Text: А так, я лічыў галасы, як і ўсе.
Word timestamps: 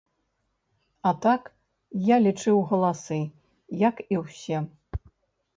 А 1.09 1.11
так, 1.25 1.51
я 2.07 2.17
лічыў 2.27 2.63
галасы, 2.71 3.21
як 3.89 3.95
і 4.17 4.23
ўсе. 4.23 4.57